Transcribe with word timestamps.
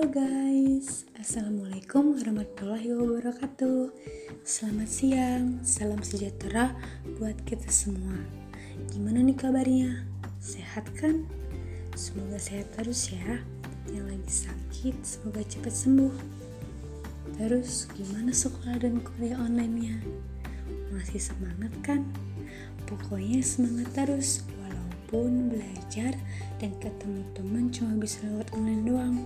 Halo 0.00 0.16
guys, 0.16 1.04
Assalamualaikum 1.12 2.16
warahmatullahi 2.16 2.88
wabarakatuh 2.88 3.92
Selamat 4.48 4.88
siang, 4.88 5.60
salam 5.60 6.00
sejahtera 6.00 6.72
buat 7.20 7.36
kita 7.44 7.68
semua 7.68 8.16
Gimana 8.96 9.20
nih 9.20 9.36
kabarnya? 9.36 10.08
Sehat 10.40 10.88
kan? 10.96 11.28
Semoga 11.92 12.40
sehat 12.40 12.72
terus 12.80 13.12
ya 13.12 13.44
Yang 13.92 14.06
lagi 14.08 14.32
sakit, 14.48 14.96
semoga 15.04 15.44
cepat 15.44 15.74
sembuh 15.76 16.16
Terus 17.36 17.84
gimana 17.92 18.32
sekolah 18.32 18.80
dan 18.80 19.04
kuliah 19.04 19.36
online-nya? 19.36 20.00
Masih 20.96 21.20
semangat 21.20 21.76
kan? 21.84 22.08
Pokoknya 22.88 23.44
semangat 23.44 23.92
terus 23.92 24.48
Walaupun 24.64 25.52
belajar 25.52 26.16
dan 26.56 26.72
ketemu 26.80 27.20
teman 27.36 27.68
cuma 27.68 28.00
bisa 28.00 28.24
lewat 28.24 28.48
online 28.56 28.84
doang 28.88 29.16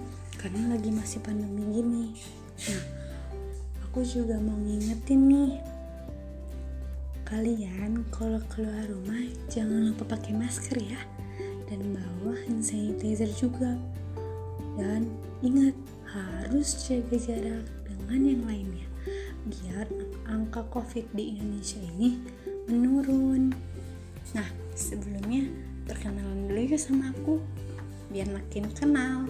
karena 0.44 0.76
lagi 0.76 0.92
masih 0.92 1.24
pandemi 1.24 1.64
gini. 1.72 2.12
Nah 2.68 2.84
aku 3.80 4.04
juga 4.04 4.36
mau 4.36 4.52
ngingetin 4.60 5.24
nih. 5.24 5.56
Kalian 7.24 8.04
kalau 8.12 8.36
keluar 8.52 8.84
rumah 8.84 9.24
jangan 9.48 9.88
lupa 9.88 10.04
pakai 10.04 10.36
masker 10.36 10.84
ya. 10.84 11.00
Dan 11.64 11.96
bawa 11.96 12.36
hand 12.44 12.60
sanitizer 12.60 13.32
juga. 13.32 13.72
Dan 14.76 15.08
ingat 15.40 15.72
harus 16.12 16.76
jaga 16.84 17.16
jarak 17.16 17.64
dengan 17.88 18.20
yang 18.36 18.44
lainnya. 18.44 18.86
Biar 19.48 19.88
angka 20.28 20.60
covid 20.68 21.08
di 21.16 21.40
Indonesia 21.40 21.80
ini 21.80 22.20
menurun. 22.68 23.48
Nah 24.36 24.48
sebelumnya 24.76 25.48
perkenalan 25.88 26.52
dulu 26.52 26.68
ya 26.68 26.76
sama 26.76 27.16
aku 27.16 27.40
biar 28.12 28.28
makin 28.28 28.68
kenal 28.76 29.24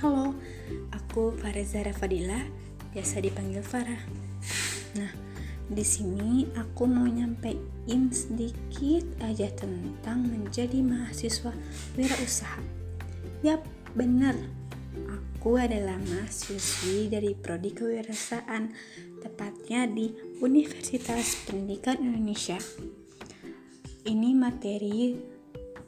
Halo, 0.00 0.32
aku 0.96 1.28
Farah 1.36 1.92
Fadila, 1.92 2.40
biasa 2.96 3.20
dipanggil 3.20 3.60
Farah. 3.60 4.00
Nah, 4.96 5.12
di 5.68 5.84
sini 5.84 6.48
aku 6.56 6.88
mau 6.88 7.04
nyampein 7.04 8.08
sedikit 8.08 9.04
aja 9.20 9.52
tentang 9.52 10.24
menjadi 10.24 10.80
mahasiswa 10.80 11.52
wirausaha. 12.00 12.64
Yap, 13.44 13.60
bener. 13.92 14.40
Aku 15.04 15.60
adalah 15.60 16.00
mahasiswi 16.00 17.12
dari 17.12 17.36
Prodi 17.36 17.76
Kewirausahaan, 17.76 18.72
tepatnya 19.20 19.84
di 19.84 20.16
Universitas 20.40 21.44
Pendidikan 21.44 22.00
Indonesia. 22.00 22.56
Ini 24.08 24.32
materi 24.32 25.12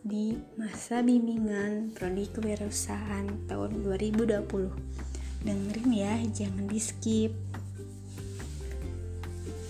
di 0.02 0.34
masa 0.58 0.98
bimbingan 0.98 1.94
prodi 1.94 2.26
kewirausahaan 2.26 3.46
tahun 3.46 3.86
2020. 3.86 4.42
Dengerin 5.46 5.90
ya, 5.94 6.18
jangan 6.26 6.66
di 6.66 6.80
skip. 6.82 7.30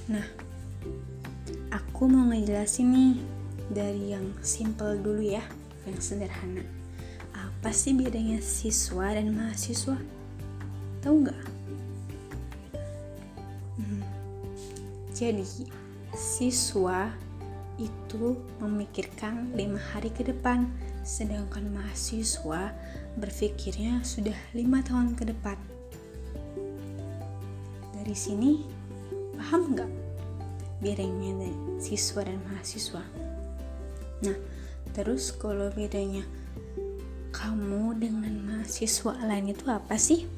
Nah, 0.09 0.25
aku 1.69 2.09
mau 2.09 2.33
ngejelasin 2.33 2.89
nih 2.89 3.15
dari 3.69 4.17
yang 4.17 4.25
simple 4.41 4.97
dulu 5.05 5.21
ya, 5.21 5.45
yang 5.85 6.01
sederhana. 6.01 6.65
Apa 7.37 7.69
sih 7.69 7.93
bedanya 7.93 8.41
siswa 8.41 9.13
dan 9.13 9.37
mahasiswa? 9.37 10.01
Tahu 11.05 11.15
nggak? 11.29 11.45
Hmm. 13.77 14.03
Jadi, 15.13 15.69
siswa 16.17 17.13
itu 17.81 18.37
memikirkan 18.61 19.53
lima 19.57 19.81
hari 19.81 20.13
ke 20.13 20.27
depan, 20.27 20.69
sedangkan 21.03 21.73
mahasiswa 21.73 22.73
berpikirnya 23.17 24.05
sudah 24.05 24.37
lima 24.53 24.85
tahun 24.85 25.17
ke 25.17 25.33
depan. 25.33 25.57
Dari 27.97 28.17
sini, 28.17 28.67
paham 29.39 29.73
nggak 29.73 29.91
bedanya 30.83 31.49
siswa 31.79 32.27
dan 32.27 32.39
mahasiswa? 32.51 33.03
Nah, 34.23 34.37
terus 34.93 35.33
kalau 35.33 35.71
bedanya 35.73 36.27
kamu 37.33 37.97
dengan 37.97 38.35
mahasiswa 38.45 39.17
lain 39.25 39.55
itu 39.55 39.65
apa 39.71 39.97
sih? 39.97 40.29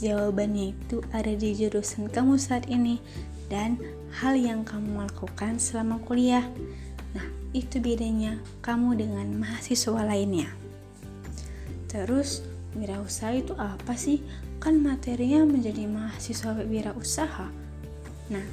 Jawabannya 0.00 0.72
itu 0.72 1.04
ada 1.12 1.32
di 1.36 1.52
jurusan 1.52 2.08
kamu 2.08 2.40
saat 2.40 2.68
ini 2.72 3.00
dan 3.50 3.76
hal 4.22 4.38
yang 4.38 4.62
kamu 4.62 5.04
lakukan 5.04 5.58
selama 5.58 5.98
kuliah. 6.06 6.46
Nah, 7.12 7.26
itu 7.50 7.82
bedanya 7.82 8.38
kamu 8.62 8.96
dengan 8.96 9.26
mahasiswa 9.42 10.06
lainnya. 10.06 10.48
Terus, 11.90 12.46
wirausaha 12.78 13.34
itu 13.34 13.52
apa 13.58 13.98
sih? 13.98 14.22
Kan 14.62 14.78
materinya 14.78 15.42
menjadi 15.42 15.90
mahasiswa 15.90 16.54
wirausaha. 16.62 17.50
Nah, 18.30 18.46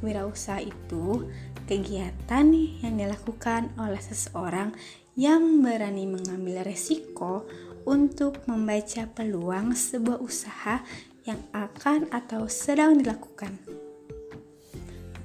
wirausaha 0.00 0.62
itu 0.62 1.26
kegiatan 1.66 2.46
yang 2.54 2.94
dilakukan 2.94 3.74
oleh 3.74 3.98
seseorang 3.98 4.70
yang 5.18 5.64
berani 5.64 6.06
mengambil 6.06 6.62
resiko 6.62 7.48
untuk 7.88 8.46
membaca 8.46 9.08
peluang 9.10 9.74
sebuah 9.74 10.22
usaha 10.22 10.84
yang 11.26 11.42
akan 11.50 12.06
atau 12.14 12.46
sedang 12.46 13.02
dilakukan. 13.02 13.85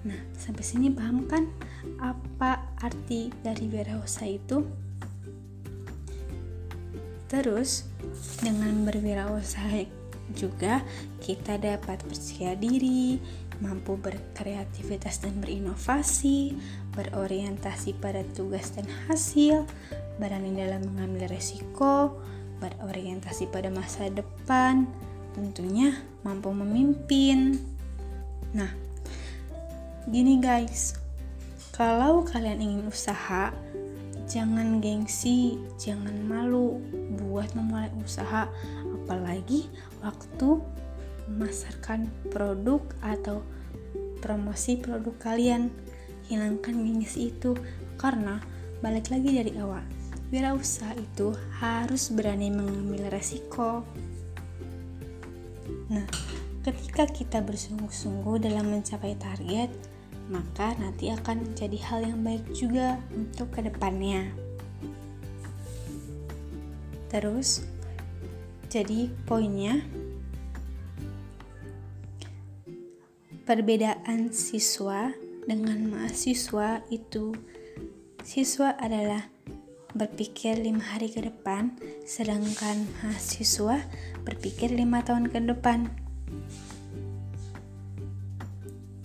Nah, 0.02 0.18
sampai 0.34 0.64
sini 0.66 0.90
paham 0.90 1.30
kan 1.30 1.46
apa 2.02 2.66
arti 2.82 3.30
dari 3.46 3.70
wirausaha 3.70 4.26
itu? 4.26 4.66
Terus, 7.32 7.88
dengan 8.44 8.84
berwirausaha 8.84 9.88
juga 10.36 10.84
kita 11.24 11.56
dapat 11.56 12.04
percaya 12.04 12.60
diri, 12.60 13.24
mampu 13.64 13.96
berkreativitas 13.96 15.24
dan 15.24 15.40
berinovasi, 15.40 16.58
berorientasi 16.92 17.96
pada 18.02 18.26
tugas 18.36 18.76
dan 18.76 18.90
hasil, 19.08 19.64
berani 20.20 20.52
dalam 20.58 20.84
mengambil 20.92 21.32
resiko, 21.32 22.20
berorientasi 22.60 23.48
pada 23.48 23.72
masa 23.72 24.12
depan, 24.12 24.90
tentunya 25.32 25.96
mampu 26.28 26.52
memimpin. 26.52 27.64
Nah, 28.52 28.91
Gini 30.10 30.42
guys, 30.42 30.98
kalau 31.78 32.26
kalian 32.26 32.58
ingin 32.58 32.90
usaha, 32.90 33.54
jangan 34.26 34.82
gengsi, 34.82 35.62
jangan 35.78 36.18
malu 36.26 36.82
buat 37.22 37.54
memulai 37.54 37.94
usaha, 38.02 38.50
apalagi 38.98 39.70
waktu 40.02 40.58
memasarkan 41.30 42.10
produk 42.34 42.82
atau 43.06 43.46
promosi 44.26 44.82
produk 44.82 45.14
kalian. 45.22 45.70
Hilangkan 46.26 46.82
gengsi 46.82 47.30
itu 47.30 47.54
karena 48.02 48.42
balik 48.82 49.14
lagi 49.14 49.38
dari 49.38 49.54
awal. 49.62 49.86
Wirausaha 50.34 50.98
itu 50.98 51.38
harus 51.62 52.10
berani 52.10 52.50
mengambil 52.50 53.06
resiko. 53.14 53.86
Nah, 55.94 56.10
ketika 56.66 57.06
kita 57.06 57.38
bersungguh-sungguh 57.46 58.42
dalam 58.42 58.72
mencapai 58.74 59.14
target, 59.20 59.91
maka 60.32 60.72
nanti 60.80 61.12
akan 61.12 61.52
jadi 61.52 61.76
hal 61.92 62.08
yang 62.08 62.24
baik 62.24 62.48
juga 62.56 62.96
untuk 63.12 63.52
ke 63.52 63.68
depannya. 63.68 64.32
Terus, 67.12 67.68
jadi 68.72 69.12
poinnya, 69.28 69.84
perbedaan 73.44 74.32
siswa 74.32 75.12
dengan 75.44 75.92
mahasiswa 75.92 76.80
itu, 76.88 77.36
siswa 78.24 78.72
adalah 78.80 79.28
berpikir 79.92 80.56
lima 80.56 80.96
hari 80.96 81.12
ke 81.12 81.20
depan, 81.20 81.76
sedangkan 82.08 82.88
mahasiswa 83.04 83.84
berpikir 84.24 84.72
lima 84.72 85.04
tahun 85.04 85.28
ke 85.28 85.44
depan. 85.52 85.92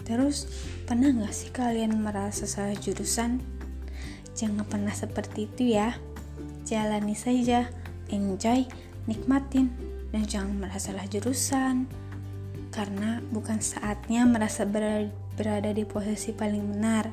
Terus, 0.06 0.46
pernah 0.86 1.10
gak 1.10 1.34
sih 1.34 1.50
kalian 1.50 1.98
merasa 1.98 2.46
salah 2.46 2.78
jurusan? 2.78 3.42
Jangan 4.38 4.62
pernah 4.62 4.94
seperti 4.94 5.50
itu 5.50 5.74
ya. 5.74 5.98
Jalani 6.62 7.18
saja, 7.18 7.66
enjoy, 8.14 8.70
nikmatin, 9.10 9.74
dan 10.14 10.22
jangan 10.30 10.62
merasa 10.62 10.94
salah 10.94 11.10
jurusan. 11.10 11.90
Karena 12.70 13.18
bukan 13.34 13.58
saatnya 13.58 14.22
merasa 14.30 14.62
berada 14.62 15.70
di 15.74 15.82
posisi 15.82 16.30
paling 16.30 16.78
benar. 16.78 17.10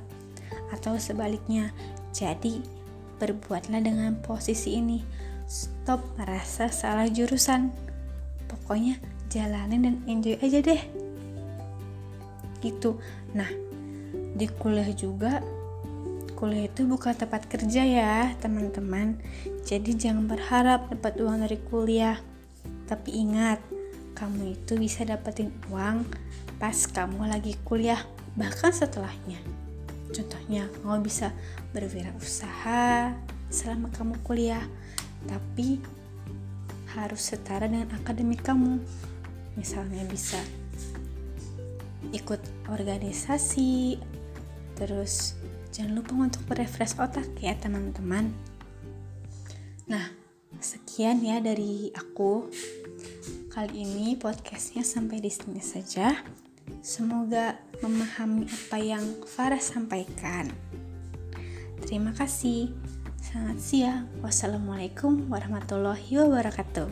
Atau 0.70 1.02
sebaliknya, 1.02 1.74
jadi 2.14 2.62
berbuatlah 3.18 3.82
dengan 3.82 4.22
posisi 4.22 4.78
ini. 4.78 5.02
Stop 5.50 6.06
merasa 6.22 6.70
salah 6.70 7.10
jurusan. 7.10 7.74
Pokoknya 8.46 9.02
jalanin 9.34 9.82
dan 9.82 9.96
enjoy 10.06 10.38
aja 10.46 10.62
deh 10.62 11.03
gitu 12.64 12.96
nah 13.36 13.52
di 14.34 14.48
kuliah 14.50 14.90
juga 14.96 15.44
kuliah 16.44 16.68
itu 16.68 16.84
bukan 16.84 17.16
tempat 17.16 17.48
kerja 17.48 17.88
ya, 17.88 18.36
teman-teman. 18.44 19.16
Jadi 19.64 19.96
jangan 19.96 20.28
berharap 20.28 20.92
dapat 20.92 21.16
uang 21.24 21.48
dari 21.48 21.56
kuliah. 21.72 22.20
Tapi 22.84 23.16
ingat, 23.16 23.64
kamu 24.12 24.52
itu 24.60 24.76
bisa 24.76 25.08
dapetin 25.08 25.56
uang 25.72 26.04
pas 26.60 26.76
kamu 26.76 27.32
lagi 27.32 27.56
kuliah, 27.64 28.04
bahkan 28.36 28.76
setelahnya. 28.76 29.40
Contohnya, 30.12 30.68
kamu 30.84 31.08
bisa 31.08 31.32
berwirausaha 31.72 33.16
selama 33.48 33.88
kamu 33.96 34.20
kuliah, 34.28 34.68
tapi 35.32 35.80
harus 36.92 37.24
setara 37.24 37.72
dengan 37.72 37.88
akademik 37.96 38.44
kamu. 38.44 38.84
Misalnya 39.56 40.04
bisa 40.12 40.44
ikut 42.12 42.42
organisasi, 42.68 44.02
terus 44.76 45.40
jangan 45.72 45.94
lupa 46.04 46.14
untuk 46.20 46.44
refresh 46.52 47.00
otak 47.00 47.30
ya 47.40 47.56
teman-teman. 47.56 48.34
Nah, 49.88 50.10
sekian 50.60 51.24
ya 51.24 51.40
dari 51.40 51.94
aku. 51.96 52.52
Kali 53.54 53.86
ini 53.86 54.18
podcastnya 54.18 54.82
sampai 54.82 55.22
di 55.22 55.30
sini 55.30 55.62
saja. 55.62 56.18
Semoga 56.82 57.60
memahami 57.86 58.50
apa 58.50 58.78
yang 58.82 59.04
Farah 59.28 59.62
sampaikan. 59.62 60.50
Terima 61.84 62.16
kasih. 62.16 62.74
Selamat 63.22 63.60
siang. 63.60 64.04
Wassalamualaikum 64.26 65.30
warahmatullahi 65.30 66.18
wabarakatuh. 66.18 66.90